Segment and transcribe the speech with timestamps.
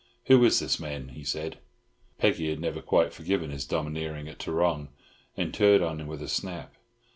[0.25, 1.59] "Who is this man?" he said.
[2.17, 4.89] Peggy had never quite forgiven his domineering at Tarrong,
[5.37, 6.73] and turned on him with a snap.